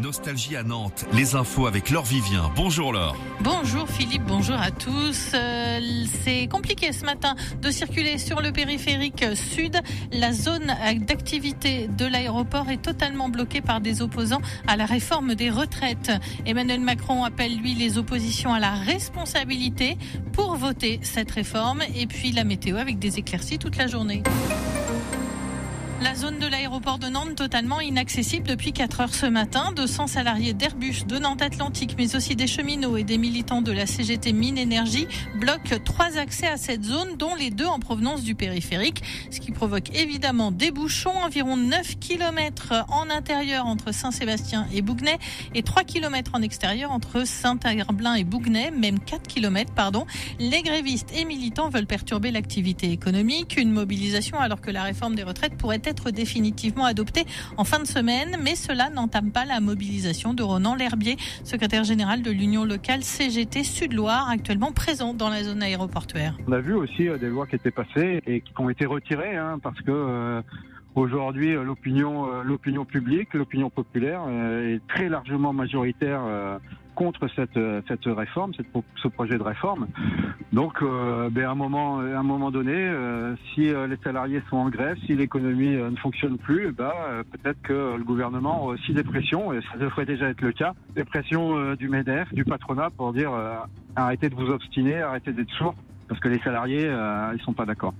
[0.00, 2.50] Nostalgie à Nantes, les infos avec Laure Vivien.
[2.54, 3.16] Bonjour Laure.
[3.40, 5.32] Bonjour Philippe, bonjour à tous.
[5.32, 9.80] Euh, c'est compliqué ce matin de circuler sur le périphérique sud.
[10.12, 10.74] La zone
[11.06, 16.12] d'activité de l'aéroport est totalement bloquée par des opposants à la réforme des retraites.
[16.44, 19.96] Emmanuel Macron appelle lui les oppositions à la responsabilité
[20.32, 24.22] pour voter cette réforme et puis la météo avec des éclaircies toute la journée.
[26.02, 29.72] La zone de l'aéroport de Nantes totalement inaccessible depuis 4 heures ce matin.
[29.74, 33.86] 200 salariés d'Airbus, de Nantes Atlantique, mais aussi des cheminots et des militants de la
[33.86, 35.08] CGT Mine Énergie
[35.40, 39.52] bloquent trois accès à cette zone, dont les deux en provenance du périphérique, ce qui
[39.52, 45.18] provoque évidemment des bouchons, environ 9 km en intérieur entre Saint-Sébastien et Bougnay
[45.54, 50.04] et 3 km en extérieur entre Saint-Herblain et Bougnay, même 4 km, pardon.
[50.38, 55.22] Les grévistes et militants veulent perturber l'activité économique, une mobilisation alors que la réforme des
[55.22, 57.24] retraites pourrait être définitivement adopté
[57.56, 62.22] en fin de semaine, mais cela n'entame pas la mobilisation de Ronan L'Herbier, secrétaire général
[62.22, 66.36] de l'Union locale CGT Sud-Loire, actuellement présent dans la zone aéroportuaire.
[66.46, 69.36] On a vu aussi euh, des lois qui étaient passées et qui ont été retirées
[69.36, 70.42] hein, parce que euh,
[70.94, 76.22] aujourd'hui l'opinion l'opinion publique, l'opinion populaire est très largement majoritaire
[76.96, 78.52] contre cette, cette réforme,
[78.96, 79.86] ce projet de réforme.
[80.52, 84.42] Donc, euh, ben à un moment, à un moment donné, euh, si euh, les salariés
[84.48, 86.92] sont en grève, si l'économie ne fonctionne plus, ben,
[87.30, 90.72] peut-être que le gouvernement a aussi des pressions, et ça devrait déjà être le cas,
[90.94, 93.30] des pressions du Medef, du patronat pour dire
[93.94, 95.74] arrêtez de vous obstiner, arrêtez d'être sourds,
[96.08, 96.90] parce que les salariés,
[97.34, 97.94] ils sont pas d'accord.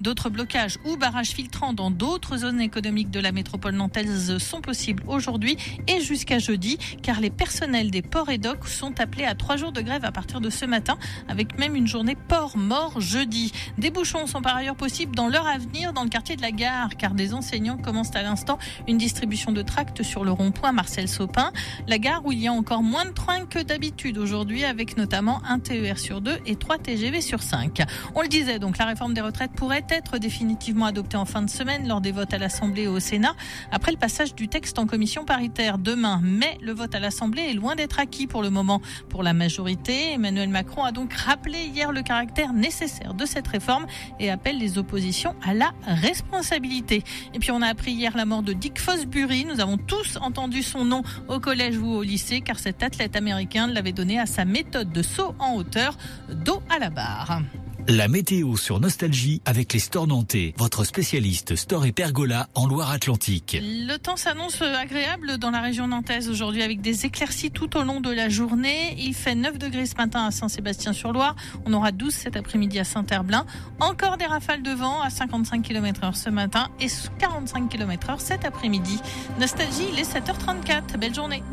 [0.00, 5.02] D'autres blocages ou barrages filtrants dans d'autres zones économiques de la métropole nantaise sont possibles
[5.06, 5.56] aujourd'hui
[5.88, 9.72] et jusqu'à jeudi, car les personnels des ports et docks sont appelés à trois jours
[9.72, 13.52] de grève à partir de ce matin, avec même une journée port mort jeudi.
[13.78, 16.52] Des bouchons sont par ailleurs possibles dans l'heure à venir dans le quartier de la
[16.52, 21.08] gare, car des enseignants commencent à l'instant une distribution de tracts sur le rond-point Marcel
[21.08, 21.52] Sopin,
[21.86, 25.42] la gare où il y a encore moins de trains que d'habitude aujourd'hui, avec notamment
[25.44, 27.82] un TER sur deux et trois TGV sur cinq.
[28.14, 31.48] On le disait donc, la réforme des retraites pourrait être définitivement adopté en fin de
[31.48, 33.34] semaine lors des votes à l'Assemblée et au Sénat
[33.72, 36.20] après le passage du texte en commission paritaire demain.
[36.22, 40.12] Mais le vote à l'Assemblée est loin d'être acquis pour le moment pour la majorité.
[40.12, 43.86] Emmanuel Macron a donc rappelé hier le caractère nécessaire de cette réforme
[44.20, 47.02] et appelle les oppositions à la responsabilité.
[47.32, 49.46] Et puis on a appris hier la mort de Dick Fosbury.
[49.46, 53.66] Nous avons tous entendu son nom au collège ou au lycée car cet athlète américain
[53.66, 55.96] l'avait donné à sa méthode de saut en hauteur,
[56.28, 57.40] dos à la barre.
[57.88, 63.56] La météo sur Nostalgie avec les stores nantais, votre spécialiste store et pergola en Loire-Atlantique.
[63.62, 68.00] Le temps s'annonce agréable dans la région nantaise aujourd'hui avec des éclaircies tout au long
[68.00, 68.96] de la journée.
[68.98, 71.36] Il fait 9 degrés ce matin à Saint-Sébastien-sur-Loire.
[71.64, 73.46] On aura 12 cet après-midi à Saint-Herblain.
[73.78, 76.88] Encore des rafales de vent à 55 km heure ce matin et
[77.20, 78.98] 45 km heure cet après-midi.
[79.38, 80.98] Nostalgie, il est 7h34.
[80.98, 81.44] Belle journée.